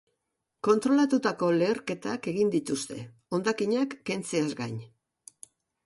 Kontrolatutako 0.67 1.49
leherketak 1.59 2.31
egin 2.33 2.51
dituzte, 2.57 2.99
hondakinak 3.39 3.97
kentzeaz 4.13 4.51
gain. 4.65 4.85